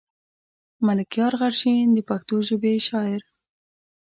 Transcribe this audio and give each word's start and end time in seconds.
ملکيار 0.85 1.33
غرشين 1.41 1.87
د 1.93 1.99
پښتو 2.09 2.35
ژبې 2.47 2.73
شاعر. 2.87 3.21